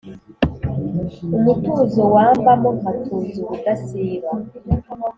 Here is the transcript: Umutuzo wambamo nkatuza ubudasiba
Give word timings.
Umutuzo 1.37 2.03
wambamo 2.15 2.69
nkatuza 2.77 3.37
ubudasiba 3.43 4.31